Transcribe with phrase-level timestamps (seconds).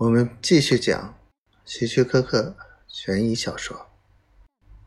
[0.00, 1.14] 我们继续讲
[1.62, 2.56] 希区柯克
[2.88, 3.76] 悬疑小说《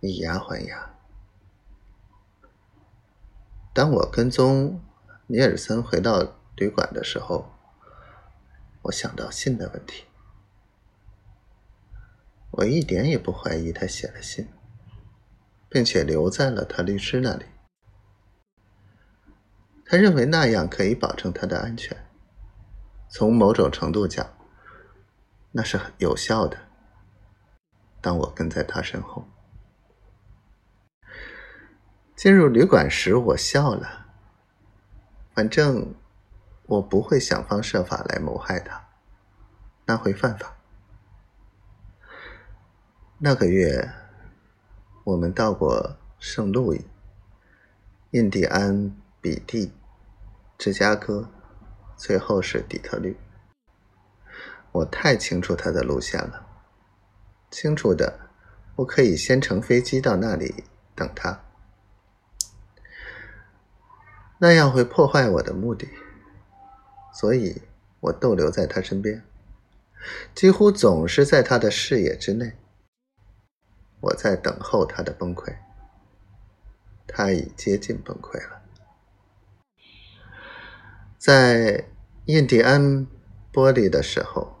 [0.00, 0.96] 以牙还牙》。
[3.72, 4.82] 当我跟踪
[5.28, 7.52] 尼尔森回到旅馆的时候，
[8.82, 10.06] 我想到信的问题。
[12.50, 14.48] 我一点也不怀疑他写了信，
[15.68, 17.44] 并且留在了他律师那里。
[19.84, 21.96] 他认为那样可以保证他的安全。
[23.08, 24.35] 从某种程度讲，
[25.56, 26.58] 那是很有效的。
[28.02, 29.26] 当我跟在他身后
[32.14, 34.06] 进入旅馆时，我笑了。
[35.34, 35.94] 反正
[36.66, 38.86] 我不会想方设法来谋害他，
[39.86, 40.58] 那会犯法。
[43.18, 43.90] 那个月，
[45.04, 46.86] 我们到过圣路易、
[48.10, 49.72] 印第安比蒂、
[50.58, 51.30] 芝加哥，
[51.96, 53.16] 最后是底特律。
[54.76, 56.46] 我太清楚他的路线了，
[57.50, 58.28] 清楚的，
[58.74, 61.46] 我可以先乘飞机到那里等他，
[64.36, 65.88] 那样会破坏我的目的，
[67.14, 67.62] 所以
[68.00, 69.24] 我逗留在他身边，
[70.34, 72.52] 几乎总是在他的视野之内。
[74.00, 75.56] 我在等候他的崩溃，
[77.06, 78.60] 他已接近崩溃了。
[81.16, 81.88] 在
[82.26, 83.06] 印第安
[83.50, 84.55] 波利的时候。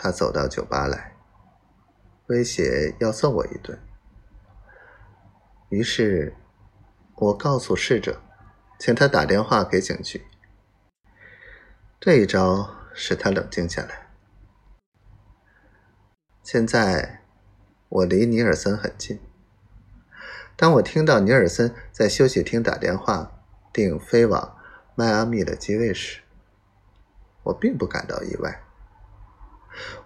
[0.00, 1.16] 他走到酒吧来，
[2.28, 3.76] 威胁要揍我一顿。
[5.70, 6.36] 于是，
[7.16, 8.22] 我告诉侍者，
[8.78, 10.24] 请他打电话给警局。
[11.98, 14.12] 这一招使他冷静下来。
[16.44, 17.24] 现在，
[17.88, 19.20] 我离尼尔森很近。
[20.54, 24.56] 当我听到尼尔森在休息厅打电话订飞往
[24.94, 26.22] 迈阿密的机位时，
[27.42, 28.62] 我并不感到意外。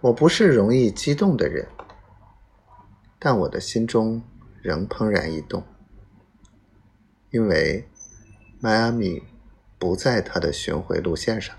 [0.01, 1.69] 我不是容易激动的人，
[3.19, 4.23] 但我的心中
[4.61, 5.65] 仍怦然一动，
[7.31, 7.89] 因为
[8.61, 9.23] 迈阿密
[9.79, 11.57] 不在他的巡回路线上。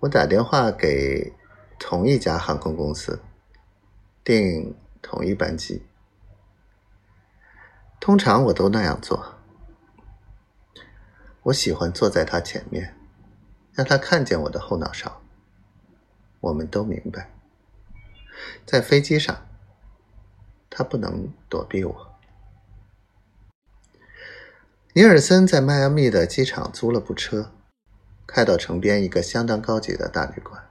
[0.00, 1.32] 我打电话给
[1.78, 3.20] 同一家航空公司，
[4.24, 5.82] 订同一班机。
[8.00, 9.34] 通常我都那样做。
[11.42, 12.96] 我喜欢坐在他前面，
[13.72, 15.19] 让他看见我的后脑勺。
[16.40, 17.30] 我们都明白，
[18.66, 19.46] 在飞机上，
[20.70, 22.18] 他不能躲避我。
[24.94, 27.52] 尼尔森在迈阿密的机场租了部车，
[28.26, 30.68] 开到城边一个相当高级的大旅馆。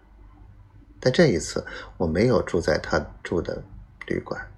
[0.99, 1.65] 但这一次，
[1.97, 3.63] 我没有住在他住的
[4.07, 4.51] 旅馆，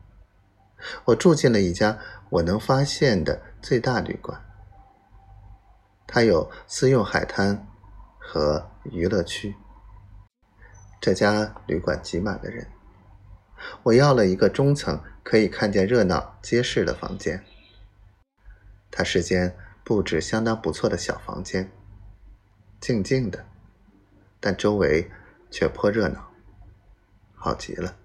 [1.06, 2.00] 我住进了一家
[2.30, 4.44] 我能发现的最大旅馆。
[6.08, 7.68] 它有私用海滩
[8.18, 9.56] 和娱乐区。
[11.01, 12.67] 这家旅馆挤满了人。
[13.84, 17.44] 我要了一个中层，可以看见热闹街市的房间。
[18.91, 21.72] 它是间布置相当不错的小房间，
[22.79, 23.45] 静静的，
[24.39, 25.09] 但周围
[25.50, 26.31] 却颇热闹，
[27.35, 27.97] 好极了。